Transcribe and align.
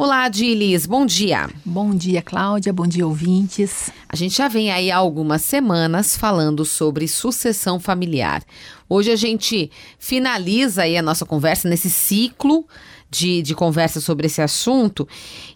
Olá, 0.00 0.26
Adilis, 0.26 0.86
bom 0.86 1.04
dia. 1.04 1.50
Bom 1.64 1.92
dia, 1.92 2.22
Cláudia, 2.22 2.72
bom 2.72 2.86
dia, 2.86 3.04
ouvintes. 3.04 3.90
A 4.08 4.14
gente 4.14 4.36
já 4.36 4.46
vem 4.46 4.70
aí 4.70 4.92
há 4.92 4.96
algumas 4.96 5.42
semanas 5.42 6.16
falando 6.16 6.64
sobre 6.64 7.08
sucessão 7.08 7.80
familiar. 7.80 8.44
Hoje 8.88 9.10
a 9.10 9.16
gente 9.16 9.72
finaliza 9.98 10.82
aí 10.82 10.96
a 10.96 11.02
nossa 11.02 11.26
conversa 11.26 11.68
nesse 11.68 11.90
ciclo 11.90 12.64
de, 13.10 13.42
de 13.42 13.56
conversa 13.56 14.00
sobre 14.00 14.28
esse 14.28 14.40
assunto. 14.40 15.06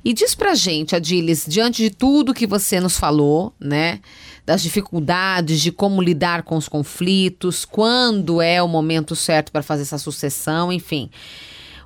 E 0.04 0.12
diz 0.12 0.34
pra 0.34 0.56
gente, 0.56 0.96
Adilis, 0.96 1.46
diante 1.48 1.80
de 1.80 1.90
tudo 1.90 2.34
que 2.34 2.45
você 2.45 2.80
nos 2.80 2.98
falou, 2.98 3.54
né? 3.61 4.00
Das 4.45 4.61
dificuldades, 4.61 5.61
de 5.61 5.70
como 5.70 6.02
lidar 6.02 6.43
com 6.43 6.56
os 6.56 6.68
conflitos, 6.68 7.64
quando 7.64 8.43
é 8.43 8.61
o 8.61 8.66
momento 8.66 9.14
certo 9.14 9.52
para 9.52 9.62
fazer 9.62 9.82
essa 9.82 9.98
sucessão, 9.98 10.72
enfim. 10.72 11.09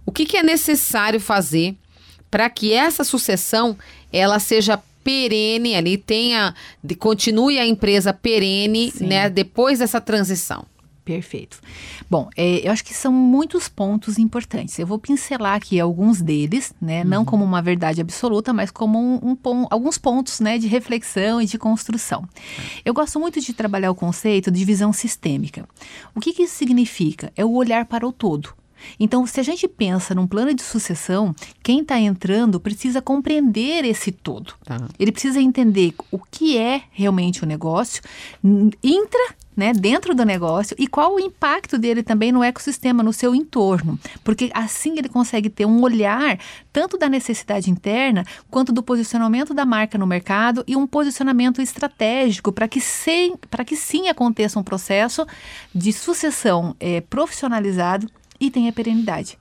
O 0.07 0.11
que, 0.11 0.25
que 0.25 0.39
é 0.39 0.43
necessário 0.43 1.21
fazer 1.21 1.77
para 2.37 2.51
que 2.51 2.75
essa 2.75 3.03
sucessão 3.03 3.79
ela 4.13 4.39
seja 4.39 4.79
perene 5.03 5.75
ali, 5.75 5.97
tenha, 5.97 6.55
continue 6.99 7.59
a 7.59 7.67
empresa 7.67 8.13
perene, 8.13 8.91
Sim. 8.91 9.07
né, 9.07 9.31
depois 9.31 9.79
dessa 9.79 10.03
transição? 10.03 10.67
Perfeito. 11.03 11.59
Bom, 12.11 12.29
é, 12.37 12.69
eu 12.69 12.71
acho 12.71 12.85
que 12.85 12.93
são 12.93 13.11
muitos 13.11 13.71
pontos 13.71 14.19
importantes. 14.19 14.79
Eu 14.79 14.87
vou 14.87 14.99
pincelar 14.99 15.55
aqui 15.55 15.81
alguns 15.81 16.21
deles, 16.21 16.75
né? 16.79 17.05
Uhum. 17.05 17.09
Não 17.09 17.25
como 17.25 17.43
uma 17.43 17.63
verdade 17.63 18.03
absoluta, 18.03 18.53
mas 18.53 18.71
como 18.71 18.99
um, 18.99 19.31
um, 19.33 19.67
alguns 19.71 19.97
pontos 19.97 20.39
né, 20.39 20.59
de 20.59 20.67
reflexão 20.67 21.41
e 21.41 21.47
de 21.47 21.57
construção. 21.57 22.29
Eu 22.85 22.93
gosto 22.93 23.19
muito 23.19 23.41
de 23.41 23.55
trabalhar 23.55 23.91
o 23.91 23.95
conceito 23.95 24.51
de 24.51 24.63
visão 24.63 24.93
sistêmica. 24.93 25.67
O 26.15 26.21
que, 26.21 26.35
que 26.35 26.43
isso 26.43 26.57
significa? 26.57 27.33
É 27.35 27.43
o 27.43 27.53
olhar 27.53 27.87
para 27.87 28.07
o 28.07 28.13
todo. 28.13 28.53
Então, 28.99 29.27
se 29.27 29.41
a 29.41 29.43
gente 29.43 29.67
pensa 29.69 30.15
num 30.15 30.27
plano 30.27 30.55
de 30.55 30.63
sucessão, 30.63 31.35
quem 31.63 31.81
está 31.81 31.99
entrando 31.99 32.61
precisa 32.61 33.03
compreender 33.03 33.85
esse 33.85 34.11
todo. 34.11 34.55
Tá. 34.65 34.77
Ele 34.99 35.13
precisa 35.13 35.41
entender 35.41 35.95
o 36.11 36.19
que 36.19 36.57
é 36.57 36.83
realmente 36.91 37.43
o 37.43 37.47
negócio, 37.47 38.03
intra 38.83 39.37
né, 39.57 39.73
dentro 39.73 40.15
do 40.15 40.25
negócio 40.25 40.77
e 40.79 40.87
qual 40.87 41.15
o 41.15 41.21
impacto 41.21 41.79
dele 41.79 42.03
também 42.03 42.31
no 42.31 42.45
ecossistema, 42.45 43.03
no 43.03 43.13
seu 43.13 43.35
entorno. 43.35 43.99
Porque 44.23 44.51
assim 44.53 44.99
ele 44.99 45.09
consegue 45.09 45.49
ter 45.49 45.65
um 45.65 45.81
olhar 45.81 46.39
tanto 46.73 46.99
da 46.99 47.09
necessidade 47.09 47.71
interna 47.71 48.25
quanto 48.51 48.73
do 48.73 48.83
posicionamento 48.83 49.55
da 49.55 49.65
marca 49.65 49.97
no 49.97 50.07
mercado 50.07 50.63
e 50.67 50.77
um 50.77 50.87
posicionamento 50.87 51.63
estratégico 51.63 52.53
para 52.53 52.69
que, 52.69 52.81
sim, 52.81 53.35
que 53.67 53.77
sim 53.77 54.09
aconteça 54.09 54.59
um 54.59 54.63
processo 54.63 55.27
de 55.75 55.93
sucessão 55.93 56.77
é, 56.79 57.01
profissionalizado 57.01 58.07
e 58.41 58.51
tenha 58.51 58.73
perenidade. 58.73 59.39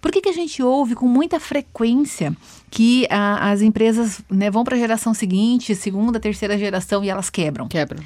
Por 0.00 0.10
que, 0.10 0.20
que 0.20 0.28
a 0.28 0.32
gente 0.32 0.62
ouve 0.62 0.94
com 0.94 1.06
muita 1.06 1.38
frequência 1.38 2.34
que 2.70 3.06
a, 3.10 3.50
as 3.50 3.62
empresas 3.62 4.20
né, 4.30 4.50
vão 4.50 4.64
para 4.64 4.76
a 4.76 4.78
geração 4.78 5.12
seguinte, 5.12 5.74
segunda, 5.74 6.18
terceira 6.18 6.58
geração 6.58 7.04
e 7.04 7.10
elas 7.10 7.30
quebram? 7.30 7.68
Quebram. 7.68 8.02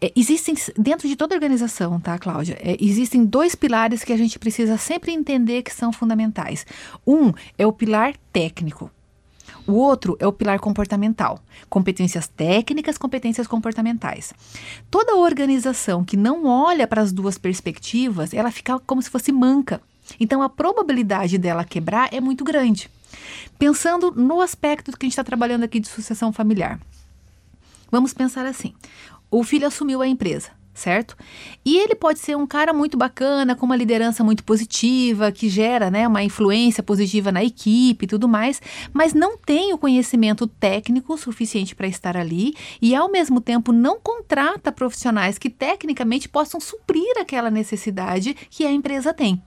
É, 0.00 0.12
existem, 0.16 0.54
dentro 0.76 1.08
de 1.08 1.16
toda 1.16 1.34
organização, 1.34 2.00
tá, 2.00 2.18
Cláudia? 2.18 2.58
É, 2.60 2.76
existem 2.80 3.24
dois 3.24 3.54
pilares 3.54 4.02
que 4.02 4.12
a 4.12 4.16
gente 4.16 4.38
precisa 4.38 4.76
sempre 4.76 5.12
entender 5.12 5.62
que 5.62 5.72
são 5.72 5.92
fundamentais. 5.92 6.66
Um 7.06 7.32
é 7.56 7.66
o 7.66 7.72
pilar 7.72 8.14
técnico. 8.32 8.90
O 9.66 9.72
outro 9.72 10.16
é 10.20 10.26
o 10.26 10.32
pilar 10.32 10.60
comportamental. 10.60 11.40
Competências 11.70 12.28
técnicas, 12.28 12.98
competências 12.98 13.46
comportamentais. 13.46 14.34
Toda 14.90 15.16
organização 15.16 16.04
que 16.04 16.16
não 16.16 16.44
olha 16.44 16.86
para 16.86 17.00
as 17.00 17.12
duas 17.12 17.38
perspectivas, 17.38 18.34
ela 18.34 18.50
fica 18.50 18.78
como 18.80 19.00
se 19.00 19.08
fosse 19.08 19.32
manca. 19.32 19.80
Então 20.20 20.42
a 20.42 20.50
probabilidade 20.50 21.38
dela 21.38 21.64
quebrar 21.64 22.12
é 22.12 22.20
muito 22.20 22.44
grande. 22.44 22.90
Pensando 23.58 24.10
no 24.10 24.40
aspecto 24.40 24.92
que 24.92 25.04
a 25.04 25.06
gente 25.06 25.12
está 25.12 25.24
trabalhando 25.24 25.64
aqui 25.64 25.80
de 25.80 25.88
sucessão 25.88 26.32
familiar. 26.32 26.78
Vamos 27.90 28.12
pensar 28.12 28.44
assim: 28.44 28.74
o 29.30 29.42
filho 29.42 29.66
assumiu 29.66 30.02
a 30.02 30.06
empresa 30.06 30.50
certo? 30.74 31.16
E 31.64 31.78
ele 31.78 31.94
pode 31.94 32.18
ser 32.18 32.36
um 32.36 32.46
cara 32.46 32.72
muito 32.72 32.98
bacana, 32.98 33.54
com 33.54 33.64
uma 33.64 33.76
liderança 33.76 34.24
muito 34.24 34.42
positiva, 34.42 35.30
que 35.30 35.48
gera 35.48 35.90
né, 35.90 36.06
uma 36.06 36.22
influência 36.22 36.82
positiva 36.82 37.30
na 37.30 37.42
equipe 37.42 38.04
e 38.04 38.08
tudo 38.08 38.28
mais, 38.28 38.60
mas 38.92 39.14
não 39.14 39.38
tem 39.38 39.72
o 39.72 39.78
conhecimento 39.78 40.46
técnico 40.46 41.16
suficiente 41.16 41.74
para 41.74 41.86
estar 41.86 42.16
ali 42.16 42.54
e, 42.82 42.94
ao 42.94 43.10
mesmo 43.10 43.40
tempo, 43.40 43.72
não 43.72 43.98
contrata 44.00 44.72
profissionais 44.72 45.38
que 45.38 45.48
tecnicamente 45.48 46.28
possam 46.28 46.60
suprir 46.60 47.18
aquela 47.18 47.50
necessidade 47.50 48.34
que 48.50 48.66
a 48.66 48.72
empresa 48.72 49.14
tem. 49.14 49.40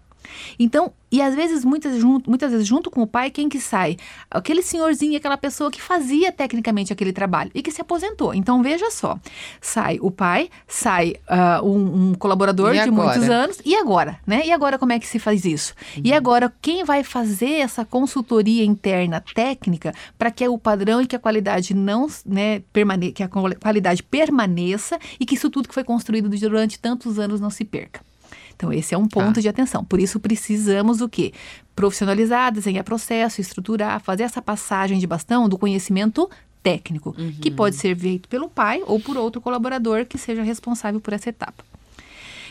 Então, 0.60 0.92
e 1.10 1.22
às 1.22 1.34
vezes, 1.34 1.64
muitas, 1.64 2.00
junto, 2.00 2.30
muitas 2.30 2.52
vezes, 2.52 2.68
junto 2.68 2.92
com 2.92 3.02
o 3.02 3.08
pai, 3.08 3.32
quem 3.32 3.48
que 3.48 3.60
sai? 3.62 3.96
Aquele 4.30 4.62
senhorzinho, 4.62 5.16
aquela 5.16 5.38
pessoa 5.38 5.72
que 5.72 5.82
fazia 5.82 6.32
tecnicamente 6.32 6.92
aquele 6.92 7.14
trabalho 7.14 7.50
e 7.56 7.62
que 7.62 7.72
se 7.72 7.80
aposentou. 7.80 8.34
Então, 8.34 8.62
veja 8.62 8.92
só: 8.92 9.18
sai 9.62 10.00
o 10.02 10.12
pai, 10.12 10.50
sai 10.68 11.16
uh, 11.30 11.66
um, 11.66 12.10
um, 12.10 12.14
colaborador 12.14 12.72
e 12.72 12.74
de 12.74 12.80
agora? 12.80 13.08
muitos 13.08 13.30
anos, 13.30 13.62
e 13.64 13.74
agora? 13.76 14.20
Né? 14.28 14.46
E 14.46 14.52
agora 14.52 14.78
como 14.78 14.92
é 14.92 15.00
que 15.00 15.08
se 15.08 15.18
faz 15.18 15.46
isso? 15.46 15.74
Uhum. 15.96 16.04
E 16.06 16.14
agora, 16.14 16.54
quem 16.62 16.84
vai 16.84 17.04
fazer 17.04 17.60
essa 17.60 17.86
consultoria 17.86 18.66
interna 18.66 19.24
técnica 19.34 19.94
para 20.18 20.30
que 20.30 20.46
o 20.48 20.58
padrão 20.58 21.02
e 21.02 21.08
que 21.08 21.16
a 21.16 21.20
qualidade 21.20 21.74
não, 21.74 22.08
né, 22.26 22.62
permane 22.74 23.12
que 23.12 23.24
a 23.24 23.30
qualidade 23.30 24.04
permaneça 24.04 25.00
e 25.20 25.26
que 25.26 25.36
isso 25.36 25.50
tudo 25.50 25.70
que 25.70 25.74
foi 25.74 25.84
construído 25.84 26.30
durante 26.30 26.78
tantos 26.80 27.18
anos 27.18 27.40
não 27.40 27.50
se 27.50 27.64
perca? 27.64 28.02
Então, 28.58 28.74
esse 28.74 28.94
é 28.96 28.98
um 28.98 29.08
ponto 29.08 29.38
ah. 29.38 29.42
de 29.42 29.48
atenção. 29.48 29.86
Por 29.86 30.00
isso, 30.00 30.20
precisamos 30.20 31.00
o 31.00 31.08
quê? 31.08 31.32
Profissionalizar, 31.76 32.52
desenhar 32.52 32.84
processo, 32.84 33.40
estruturar, 33.40 34.02
fazer 34.02 34.24
essa 34.24 34.42
passagem 34.42 34.98
de 34.98 35.06
bastão 35.06 35.48
do 35.48 35.60
conhecimento 35.60 36.28
técnico, 36.64 37.16
uhum. 37.18 37.34
que 37.40 37.52
pode 37.52 37.76
ser 37.76 37.96
feito 37.96 38.28
pelo 38.28 38.50
pai 38.50 38.82
ou 38.86 39.00
por 39.00 39.16
outro 39.16 39.40
colaborador 39.40 40.06
que 40.06 40.18
seja 40.18 40.42
responsável 40.42 41.00
por 41.00 41.14
essa 41.14 41.30
etapa. 41.30 41.64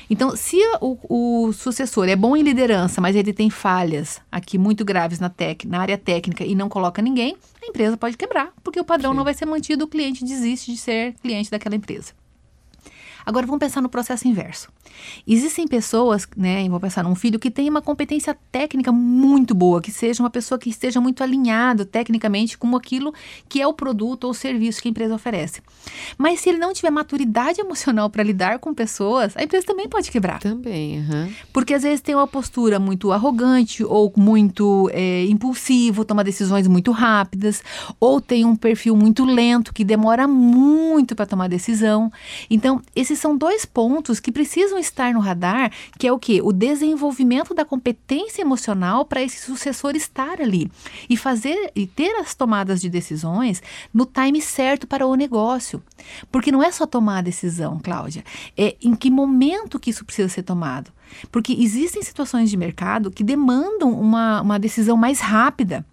Então, 0.08 0.36
se 0.36 0.56
o, 0.80 0.96
o, 1.08 1.52
sucessor 1.52 2.08
é 2.08 2.14
bom 2.14 2.36
em 2.36 2.42
liderança, 2.42 3.00
mas 3.00 3.16
ele 3.16 3.32
tem 3.32 3.50
falhas 3.50 4.20
aqui 4.30 4.56
muito 4.56 4.84
graves 4.84 5.18
na, 5.18 5.28
tec, 5.28 5.64
na 5.64 5.80
área 5.80 5.98
técnica 5.98 6.44
e 6.44 6.54
não 6.54 6.68
coloca 6.68 7.02
ninguém, 7.02 7.36
a 7.60 7.66
empresa 7.66 7.96
pode 7.96 8.16
quebrar, 8.16 8.52
porque 8.62 8.78
o 8.78 8.84
padrão 8.84 9.10
Sim. 9.10 9.16
não 9.16 9.24
vai 9.24 9.34
ser 9.34 9.46
mantido, 9.46 9.84
o 9.84 9.88
cliente 9.88 10.24
desiste 10.24 10.70
de 10.70 10.78
ser 10.78 11.14
cliente 11.14 11.50
daquela 11.50 11.74
empresa. 11.74 12.12
Agora 13.26 13.44
vamos 13.44 13.58
pensar 13.58 13.82
no 13.82 13.88
processo 13.88 14.28
inverso. 14.28 14.68
Existem 15.26 15.66
pessoas, 15.66 16.28
né, 16.36 16.68
vou 16.68 16.78
pensar 16.78 17.02
num 17.02 17.16
filho 17.16 17.40
que 17.40 17.50
tem 17.50 17.68
uma 17.68 17.82
competência 17.82 18.38
técnica 18.52 18.92
muito 18.92 19.52
boa, 19.52 19.82
que 19.82 19.90
seja 19.90 20.22
uma 20.22 20.30
pessoa 20.30 20.56
que 20.60 20.70
esteja 20.70 21.00
muito 21.00 21.24
alinhado 21.24 21.84
tecnicamente 21.84 22.56
com 22.56 22.76
aquilo 22.76 23.12
que 23.48 23.60
é 23.60 23.66
o 23.66 23.72
produto 23.72 24.24
ou 24.24 24.32
serviço 24.32 24.80
que 24.80 24.86
a 24.86 24.90
empresa 24.90 25.12
oferece. 25.12 25.60
Mas 26.16 26.38
se 26.38 26.50
ele 26.50 26.58
não 26.58 26.72
tiver 26.72 26.90
maturidade 26.90 27.60
emocional 27.66 28.08
para 28.08 28.22
lidar 28.22 28.60
com 28.60 28.72
pessoas, 28.72 29.36
a 29.36 29.42
empresa 29.42 29.66
também 29.66 29.88
pode 29.88 30.08
quebrar. 30.08 30.38
Também, 30.38 31.00
uhum. 31.00 31.32
Porque 31.52 31.74
às 31.74 31.82
vezes 31.82 32.00
tem 32.00 32.14
uma 32.14 32.28
postura 32.28 32.78
muito 32.78 33.10
arrogante 33.10 33.82
ou 33.82 34.12
muito 34.16 34.88
é, 34.92 35.24
impulsivo, 35.24 36.04
toma 36.04 36.22
decisões 36.22 36.68
muito 36.68 36.92
rápidas, 36.92 37.60
ou 37.98 38.20
tem 38.20 38.44
um 38.44 38.54
perfil 38.54 38.94
muito 38.94 39.24
lento 39.24 39.74
que 39.74 39.84
demora 39.84 40.28
muito 40.28 41.16
para 41.16 41.26
tomar 41.26 41.48
decisão. 41.48 42.12
Então, 42.48 42.80
esses 42.94 43.15
esses 43.16 43.22
são 43.22 43.36
dois 43.36 43.64
pontos 43.64 44.20
que 44.20 44.30
precisam 44.30 44.78
estar 44.78 45.14
no 45.14 45.20
radar, 45.20 45.72
que 45.98 46.06
é 46.06 46.12
o 46.12 46.18
que? 46.18 46.42
O 46.42 46.52
desenvolvimento 46.52 47.54
da 47.54 47.64
competência 47.64 48.42
emocional 48.42 49.06
para 49.06 49.22
esse 49.22 49.40
sucessor 49.40 49.96
estar 49.96 50.40
ali 50.40 50.70
e 51.08 51.16
fazer 51.16 51.72
e 51.74 51.86
ter 51.86 52.14
as 52.16 52.34
tomadas 52.34 52.80
de 52.80 52.90
decisões 52.90 53.62
no 53.92 54.04
time 54.04 54.40
certo 54.40 54.86
para 54.86 55.06
o 55.06 55.14
negócio. 55.14 55.82
Porque 56.30 56.52
não 56.52 56.62
é 56.62 56.70
só 56.70 56.86
tomar 56.86 57.18
a 57.18 57.22
decisão, 57.22 57.80
Cláudia, 57.82 58.22
é 58.56 58.76
em 58.82 58.94
que 58.94 59.10
momento 59.10 59.80
que 59.80 59.90
isso 59.90 60.04
precisa 60.04 60.28
ser 60.28 60.42
tomado. 60.42 60.92
Porque 61.32 61.54
existem 61.54 62.02
situações 62.02 62.50
de 62.50 62.56
mercado 62.56 63.10
que 63.10 63.24
demandam 63.24 63.90
uma, 63.90 64.42
uma 64.42 64.58
decisão 64.58 64.96
mais 64.96 65.20
rápida. 65.20 65.84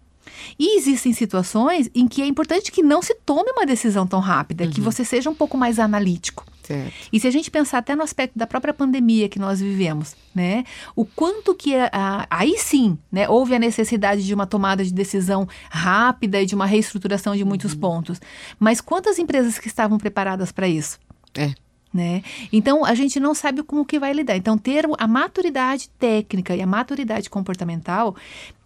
E 0.59 0.78
existem 0.78 1.13
situações 1.13 1.89
em 1.95 2.07
que 2.07 2.21
é 2.21 2.25
importante 2.25 2.71
que 2.71 2.83
não 2.83 3.01
se 3.01 3.15
tome 3.25 3.51
uma 3.51 3.65
decisão 3.65 4.06
tão 4.06 4.19
rápida, 4.19 4.65
uhum. 4.65 4.71
que 4.71 4.81
você 4.81 5.06
seja 5.06 5.30
um 5.30 5.36
pouco 5.36 5.57
mais 5.57 5.80
analítico. 5.80 6.45
Certo. 6.63 6.94
E 7.12 7.19
se 7.19 7.27
a 7.27 7.31
gente 7.31 7.51
pensar 7.51 7.80
até 7.80 7.95
no 7.95 8.04
aspecto 8.04 8.39
da 8.39 8.48
própria 8.48 8.74
pandemia 8.74 9.27
que 9.27 9.38
nós 9.38 9.60
vivemos, 9.60 10.15
né? 10.33 10.63
O 10.95 11.06
quanto 11.06 11.54
que 11.54 11.75
a, 11.75 11.89
a, 11.92 12.27
aí 12.30 12.57
sim, 12.57 12.98
né, 13.12 13.27
houve 13.27 13.54
a 13.54 13.60
necessidade 13.60 14.25
de 14.25 14.33
uma 14.33 14.48
tomada 14.48 14.83
de 14.83 14.94
decisão 14.94 15.48
rápida 15.69 16.42
e 16.42 16.45
de 16.45 16.56
uma 16.56 16.65
reestruturação 16.65 17.36
de 17.36 17.44
muitos 17.44 17.74
uhum. 17.74 17.80
pontos. 17.80 18.21
Mas 18.57 18.80
quantas 18.80 19.19
empresas 19.19 19.60
que 19.60 19.68
estavam 19.68 19.98
preparadas 19.98 20.51
para 20.51 20.68
isso? 20.68 20.98
É. 21.36 21.54
Né? 21.94 22.24
Então 22.51 22.83
a 22.83 22.95
gente 22.95 23.19
não 23.19 23.36
sabe 23.36 23.62
como 23.62 23.86
que 23.86 24.00
vai 24.00 24.13
lidar. 24.13 24.36
Então 24.36 24.57
ter 24.57 24.86
a 24.98 25.07
maturidade 25.07 25.89
técnica 26.00 26.56
e 26.56 26.62
a 26.62 26.66
maturidade 26.66 27.30
comportamental 27.30 28.16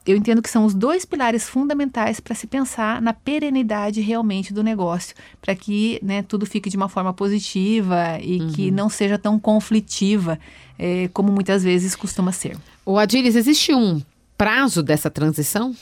eu 0.07 0.15
entendo 0.15 0.41
que 0.41 0.49
são 0.49 0.65
os 0.65 0.73
dois 0.73 1.03
pilares 1.05 1.47
fundamentais 1.47 2.19
para 2.19 2.33
se 2.33 2.47
pensar 2.47 3.01
na 3.01 3.13
perenidade 3.13 4.01
realmente 4.01 4.53
do 4.53 4.63
negócio, 4.63 5.15
para 5.41 5.53
que 5.53 5.99
né, 6.01 6.23
tudo 6.23 6.45
fique 6.45 6.69
de 6.69 6.77
uma 6.77 6.87
forma 6.87 7.13
positiva 7.13 8.17
e 8.21 8.39
uhum. 8.39 8.51
que 8.51 8.71
não 8.71 8.89
seja 8.89 9.17
tão 9.17 9.37
conflitiva 9.37 10.39
é, 10.79 11.09
como 11.13 11.31
muitas 11.31 11.63
vezes 11.63 11.95
costuma 11.95 12.31
ser. 12.31 12.57
O 12.85 12.97
Adilis, 12.97 13.35
existe 13.35 13.73
um 13.73 14.01
prazo 14.37 14.81
dessa 14.81 15.09
transição? 15.09 15.75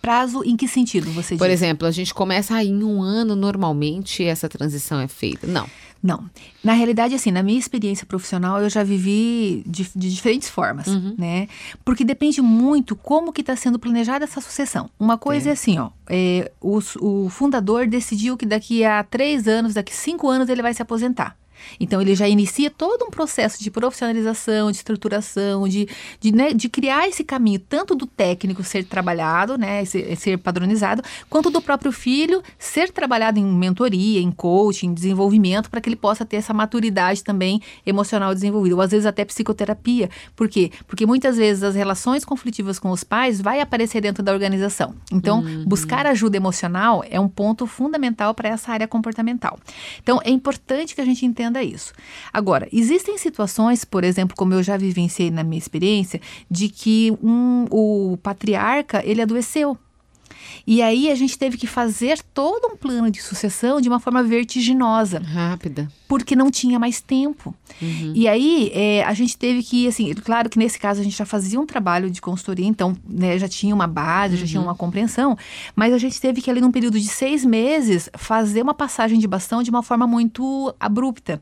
Prazo 0.00 0.42
em 0.44 0.56
que 0.56 0.68
sentido 0.68 1.10
você 1.10 1.36
Por 1.36 1.48
diz? 1.48 1.54
exemplo, 1.54 1.86
a 1.86 1.90
gente 1.90 2.14
começa 2.14 2.54
aí 2.54 2.68
em 2.68 2.82
um 2.82 3.02
ano, 3.02 3.34
normalmente 3.34 4.24
essa 4.24 4.48
transição 4.48 5.00
é 5.00 5.08
feita. 5.08 5.46
Não. 5.46 5.68
Não. 6.02 6.30
Na 6.62 6.72
realidade, 6.72 7.14
assim, 7.14 7.30
na 7.30 7.42
minha 7.42 7.58
experiência 7.58 8.06
profissional, 8.06 8.60
eu 8.62 8.70
já 8.70 8.84
vivi 8.84 9.62
de, 9.66 9.88
de 9.94 10.14
diferentes 10.14 10.48
formas, 10.48 10.86
né? 11.18 11.48
Porque 11.84 12.04
depende 12.04 12.40
muito 12.40 12.94
como 12.94 13.32
que 13.32 13.40
está 13.40 13.56
sendo 13.56 13.78
planejada 13.78 14.24
essa 14.24 14.40
sucessão. 14.40 14.88
Uma 14.98 15.18
coisa 15.18 15.50
é, 15.50 15.52
assim, 15.52 15.78
ó, 15.78 15.90
é, 16.08 16.50
o, 16.60 16.78
o 17.00 17.28
fundador 17.28 17.86
decidiu 17.86 18.36
que 18.36 18.46
daqui 18.46 18.84
a 18.84 19.02
três 19.02 19.48
anos, 19.48 19.74
daqui 19.74 19.92
a 19.92 19.96
cinco 19.96 20.28
anos, 20.28 20.48
ele 20.48 20.62
vai 20.62 20.72
se 20.72 20.82
aposentar. 20.82 21.36
Então, 21.80 22.00
ele 22.00 22.14
já 22.14 22.28
inicia 22.28 22.70
todo 22.70 23.04
um 23.04 23.10
processo 23.10 23.62
de 23.62 23.70
profissionalização, 23.70 24.70
de 24.70 24.78
estruturação, 24.78 25.68
de, 25.68 25.88
de, 26.20 26.32
né, 26.32 26.52
de 26.52 26.68
criar 26.68 27.08
esse 27.08 27.24
caminho, 27.24 27.58
tanto 27.58 27.94
do 27.94 28.06
técnico 28.06 28.62
ser 28.62 28.84
trabalhado, 28.84 29.56
né, 29.56 29.84
ser, 29.84 30.16
ser 30.16 30.38
padronizado, 30.38 31.02
quanto 31.30 31.50
do 31.50 31.60
próprio 31.60 31.92
filho 31.92 32.42
ser 32.58 32.90
trabalhado 32.90 33.38
em 33.38 33.44
mentoria, 33.44 34.20
em 34.20 34.30
coaching, 34.30 34.88
em 34.88 34.94
desenvolvimento, 34.94 35.70
para 35.70 35.80
que 35.80 35.88
ele 35.88 35.96
possa 35.96 36.24
ter 36.24 36.36
essa 36.36 36.52
maturidade 36.52 37.22
também 37.24 37.60
emocional 37.86 38.34
desenvolvida, 38.34 38.74
ou 38.74 38.82
às 38.82 38.90
vezes 38.90 39.06
até 39.06 39.24
psicoterapia. 39.24 40.10
Por 40.36 40.48
quê? 40.48 40.70
Porque 40.86 41.06
muitas 41.06 41.36
vezes 41.36 41.62
as 41.62 41.74
relações 41.74 42.24
conflitivas 42.24 42.78
com 42.78 42.90
os 42.90 43.04
pais 43.04 43.40
vai 43.40 43.60
aparecer 43.60 44.00
dentro 44.00 44.22
da 44.22 44.32
organização. 44.32 44.94
Então, 45.12 45.42
buscar 45.66 46.06
ajuda 46.06 46.36
emocional 46.36 47.04
é 47.08 47.18
um 47.18 47.28
ponto 47.28 47.66
fundamental 47.66 48.34
para 48.34 48.48
essa 48.48 48.72
área 48.72 48.86
comportamental. 48.86 49.58
Então, 50.02 50.20
é 50.24 50.30
importante 50.30 50.94
que 50.94 51.00
a 51.00 51.04
gente 51.04 51.24
entenda 51.24 51.47
isso. 51.62 51.92
Agora, 52.32 52.68
existem 52.72 53.16
situações, 53.18 53.84
por 53.84 54.04
exemplo, 54.04 54.36
como 54.36 54.54
eu 54.54 54.62
já 54.62 54.76
vivenciei 54.76 55.30
na 55.30 55.42
minha 55.42 55.58
experiência, 55.58 56.20
de 56.50 56.68
que 56.68 57.16
um, 57.22 57.66
o 57.70 58.18
patriarca 58.22 59.02
ele 59.04 59.22
adoeceu. 59.22 59.76
E 60.66 60.82
aí 60.82 61.10
a 61.10 61.14
gente 61.14 61.38
teve 61.38 61.56
que 61.56 61.66
fazer 61.66 62.20
todo 62.34 62.72
um 62.72 62.76
plano 62.76 63.10
de 63.10 63.22
sucessão 63.22 63.80
de 63.80 63.88
uma 63.88 64.00
forma 64.00 64.22
vertiginosa. 64.22 65.20
Rápida. 65.20 65.88
Porque 66.06 66.34
não 66.34 66.50
tinha 66.50 66.78
mais 66.78 67.00
tempo. 67.00 67.54
Uhum. 67.82 68.12
E 68.14 68.26
aí 68.26 68.70
é, 68.74 69.04
a 69.04 69.12
gente 69.12 69.36
teve 69.36 69.62
que, 69.62 69.86
assim, 69.86 70.12
claro 70.14 70.48
que 70.48 70.58
nesse 70.58 70.78
caso 70.78 71.00
a 71.00 71.04
gente 71.04 71.16
já 71.16 71.26
fazia 71.26 71.60
um 71.60 71.66
trabalho 71.66 72.10
de 72.10 72.20
consultoria, 72.20 72.66
então 72.66 72.96
né, 73.06 73.38
já 73.38 73.46
tinha 73.48 73.74
uma 73.74 73.86
base, 73.86 74.36
já 74.36 74.42
Uhum. 74.42 74.48
tinha 74.48 74.60
uma 74.62 74.74
compreensão, 74.74 75.36
mas 75.76 75.92
a 75.92 75.98
gente 75.98 76.18
teve 76.20 76.40
que 76.40 76.50
ali 76.50 76.60
num 76.60 76.70
período 76.72 76.98
de 76.98 77.08
seis 77.08 77.44
meses 77.44 78.08
fazer 78.16 78.62
uma 78.62 78.72
passagem 78.74 79.18
de 79.18 79.26
bastão 79.26 79.62
de 79.62 79.68
uma 79.70 79.82
forma 79.82 80.06
muito 80.06 80.74
abrupta. 80.80 81.40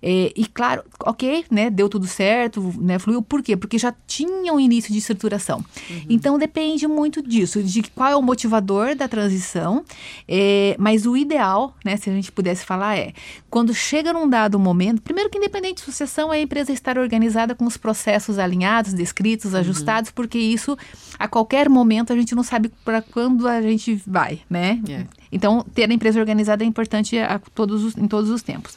É, 0.00 0.32
e 0.36 0.46
claro, 0.46 0.82
ok, 1.04 1.44
né, 1.50 1.68
deu 1.68 1.88
tudo 1.88 2.06
certo, 2.06 2.72
né, 2.78 2.98
fluiu. 2.98 3.20
Por 3.20 3.42
quê? 3.42 3.56
Porque 3.56 3.78
já 3.78 3.92
tinha 4.06 4.52
um 4.52 4.60
início 4.60 4.92
de 4.92 4.98
estruturação. 4.98 5.64
Então 6.08 6.38
depende 6.38 6.86
muito 6.86 7.20
disso, 7.20 7.62
de 7.62 7.82
qual 7.82 8.10
é 8.10 8.16
o 8.16 8.22
motivador 8.44 8.94
da 8.94 9.08
transição. 9.08 9.84
é, 10.28 10.76
mas 10.78 11.06
o 11.06 11.16
ideal, 11.16 11.74
né, 11.84 11.96
se 11.96 12.10
a 12.10 12.12
gente 12.12 12.30
pudesse 12.30 12.64
falar, 12.64 12.96
é 12.96 13.12
quando 13.50 13.72
chega 13.74 14.12
num 14.12 14.28
dado 14.28 14.58
momento, 14.58 15.00
primeiro 15.02 15.30
que 15.30 15.38
independente 15.38 15.76
de 15.76 15.80
sucessão, 15.82 16.32
é 16.32 16.36
a 16.36 16.40
empresa 16.40 16.72
estar 16.72 16.98
organizada 16.98 17.54
com 17.54 17.64
os 17.64 17.76
processos 17.76 18.38
alinhados, 18.38 18.92
descritos, 18.92 19.54
ajustados, 19.54 20.10
porque 20.10 20.38
isso 20.38 20.76
a 21.18 21.26
qualquer 21.26 21.68
momento 21.68 22.12
a 22.12 22.16
gente 22.16 22.34
não 22.34 22.42
sabe 22.42 22.70
para 22.84 23.00
quando 23.00 23.48
a 23.48 23.60
gente 23.62 24.00
vai, 24.06 24.40
né? 24.48 24.80
É. 24.88 25.04
Então, 25.32 25.64
ter 25.74 25.90
a 25.90 25.92
empresa 25.94 26.20
organizada 26.20 26.62
é 26.62 26.66
importante 26.66 27.18
a 27.18 27.38
todos 27.54 27.82
os- 27.82 27.96
em 27.96 28.06
todos 28.06 28.30
os 28.30 28.42
tempos. 28.42 28.76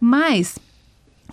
Mas 0.00 0.56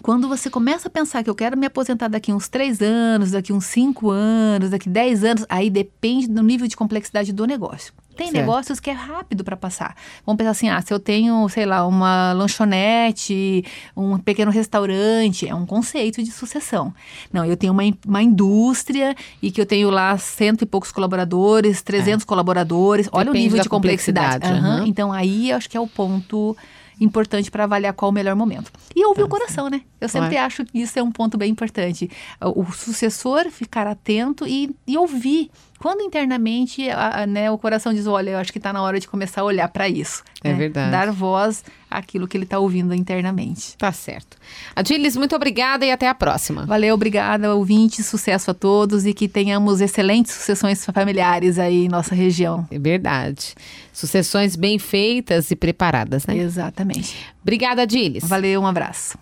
quando 0.01 0.27
você 0.27 0.49
começa 0.49 0.87
a 0.87 0.91
pensar 0.91 1.23
que 1.23 1.29
eu 1.29 1.35
quero 1.35 1.57
me 1.57 1.65
aposentar 1.65 2.07
daqui 2.07 2.33
uns 2.33 2.47
três 2.47 2.81
anos, 2.81 3.31
daqui 3.31 3.53
uns 3.53 3.65
cinco 3.65 4.09
anos, 4.09 4.69
daqui 4.71 4.89
dez 4.89 5.23
anos, 5.23 5.45
aí 5.49 5.69
depende 5.69 6.27
do 6.27 6.41
nível 6.43 6.67
de 6.67 6.75
complexidade 6.75 7.31
do 7.31 7.45
negócio. 7.45 7.93
Tem 8.15 8.27
Certo. 8.29 8.41
negócios 8.45 8.79
que 8.79 8.89
é 8.89 8.93
rápido 8.93 9.43
para 9.43 9.55
passar. 9.55 9.95
Vamos 10.25 10.37
pensar 10.37 10.51
assim, 10.51 10.69
ah, 10.69 10.81
se 10.81 10.93
eu 10.93 10.99
tenho, 10.99 11.47
sei 11.47 11.65
lá, 11.65 11.87
uma 11.87 12.33
lanchonete, 12.33 13.63
um 13.95 14.17
pequeno 14.17 14.51
restaurante, 14.51 15.47
é 15.47 15.55
um 15.55 15.65
conceito 15.65 16.21
de 16.21 16.29
sucessão. 16.31 16.93
Não, 17.31 17.45
eu 17.45 17.55
tenho 17.55 17.71
uma, 17.71 17.83
uma 18.05 18.21
indústria 18.21 19.15
e 19.41 19.49
que 19.49 19.61
eu 19.61 19.65
tenho 19.65 19.89
lá 19.89 20.17
cento 20.17 20.63
e 20.63 20.65
poucos 20.65 20.91
colaboradores, 20.91 21.81
300 21.81 22.25
colaboradores. 22.25 23.07
Olha 23.11 23.29
o 23.29 23.33
Depende 23.33 23.43
nível 23.45 23.61
de 23.63 23.69
complexidade. 23.69 24.39
complexidade, 24.41 24.65
Aham. 24.65 24.75
aham. 24.79 24.87
Então 24.87 25.11
aí 25.11 25.51
eu 25.51 25.57
acho 25.57 25.69
que 25.69 25.77
é 25.77 25.79
o 25.79 25.87
ponto 25.87 26.55
importante 27.01 27.51
para 27.51 27.65
avaliar 27.65 27.93
qual 27.93 28.09
o 28.09 28.13
melhor 28.13 28.35
momento. 28.35 28.71
E 28.95 29.03
ouvir 29.05 29.23
o 29.23 29.27
coração, 29.27 29.69
né? 29.69 29.81
Eu 29.99 30.07
sempre 30.07 30.37
acho 30.37 30.63
que 30.63 30.79
isso 30.79 30.97
é 30.97 31.03
um 31.03 31.11
ponto 31.11 31.37
bem 31.37 31.51
importante. 31.51 32.09
O 32.39 32.61
o 32.61 32.71
sucessor 32.71 33.49
ficar 33.49 33.87
atento 33.87 34.47
e, 34.47 34.73
e 34.87 34.97
ouvir. 34.97 35.49
Quando 35.81 36.01
internamente 36.01 36.89
a- 36.89 37.21
a- 37.23 37.27
né, 37.27 37.49
o 37.49 37.57
coração 37.57 37.93
diz, 37.93 38.05
olha, 38.07 38.31
eu 38.31 38.37
acho 38.37 38.51
que 38.51 38.59
está 38.59 38.71
na 38.71 38.81
hora 38.81 38.99
de 38.99 39.07
começar 39.07 39.41
a 39.41 39.43
olhar 39.43 39.67
para 39.67 39.89
isso. 39.89 40.23
É 40.43 40.49
né? 40.49 40.55
verdade. 40.55 40.91
Dar 40.91 41.11
voz 41.11 41.63
àquilo 41.89 42.27
que 42.27 42.37
ele 42.37 42.45
está 42.45 42.57
ouvindo 42.59 42.93
internamente. 42.93 43.75
Tá 43.77 43.91
certo. 43.91 44.37
Adilis, 44.75 45.15
muito 45.17 45.35
obrigada 45.35 45.85
e 45.85 45.91
até 45.91 46.07
a 46.07 46.15
próxima. 46.15 46.65
Valeu, 46.65 46.93
obrigada, 46.95 47.53
ouvinte, 47.55 48.01
sucesso 48.03 48.51
a 48.51 48.53
todos 48.53 49.05
e 49.05 49.13
que 49.13 49.27
tenhamos 49.27 49.81
excelentes 49.81 50.33
sucessões 50.33 50.85
familiares 50.85 51.59
aí 51.59 51.85
em 51.85 51.89
nossa 51.89 52.15
região. 52.15 52.67
É 52.71 52.79
verdade. 52.79 53.53
Sucessões 53.91 54.55
bem 54.55 54.79
feitas 54.79 55.51
e 55.51 55.55
preparadas, 55.55 56.25
né? 56.25 56.37
Exatamente. 56.37 57.15
Obrigada, 57.41 57.81
Adilis. 57.83 58.23
Valeu, 58.23 58.61
um 58.61 58.67
abraço. 58.67 59.17